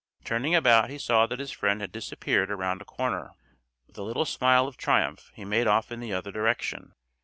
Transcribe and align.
Turning 0.23 0.55
about 0.55 0.89
he 0.89 0.97
saw 0.97 1.27
that 1.27 1.37
his 1.37 1.51
friend 1.51 1.79
had 1.79 1.91
disappeared 1.91 2.49
around 2.49 2.81
a 2.81 2.85
corner. 2.85 3.35
With 3.85 3.99
a 3.99 4.01
little 4.01 4.25
smile 4.25 4.67
of 4.67 4.75
triumph 4.75 5.31
he 5.35 5.45
made 5.45 5.67
off 5.67 5.91
in 5.91 5.99
the 5.99 6.11
other 6.11 6.31
direction. 6.31 6.95